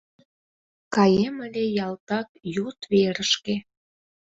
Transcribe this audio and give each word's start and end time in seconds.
Каем 0.95 1.35
ыле 1.47 1.63
ялтак 1.85 2.27
йот 2.55 2.79
верышке 2.91 3.55